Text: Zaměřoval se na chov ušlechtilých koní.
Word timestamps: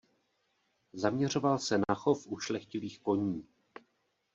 Zaměřoval 0.93 1.59
se 1.59 1.77
na 1.77 1.95
chov 1.95 2.27
ušlechtilých 2.27 2.99
koní. 2.99 3.47